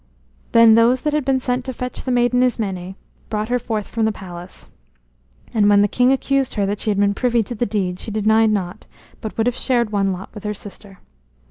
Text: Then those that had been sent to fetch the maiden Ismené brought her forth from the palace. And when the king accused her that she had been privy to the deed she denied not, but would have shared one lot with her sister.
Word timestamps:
Then 0.51 0.73
those 0.73 1.01
that 1.01 1.13
had 1.13 1.23
been 1.23 1.39
sent 1.39 1.63
to 1.65 1.73
fetch 1.73 2.01
the 2.05 2.11
maiden 2.11 2.41
Ismené 2.41 2.95
brought 3.29 3.49
her 3.49 3.59
forth 3.59 3.87
from 3.87 4.05
the 4.05 4.11
palace. 4.11 4.67
And 5.53 5.69
when 5.69 5.83
the 5.83 5.87
king 5.87 6.11
accused 6.11 6.55
her 6.55 6.65
that 6.65 6.79
she 6.79 6.89
had 6.89 6.97
been 6.99 7.13
privy 7.13 7.43
to 7.43 7.53
the 7.53 7.67
deed 7.67 7.99
she 7.99 8.09
denied 8.09 8.49
not, 8.49 8.87
but 9.21 9.37
would 9.37 9.45
have 9.45 9.53
shared 9.55 9.91
one 9.91 10.07
lot 10.11 10.33
with 10.33 10.43
her 10.43 10.55
sister. 10.55 10.97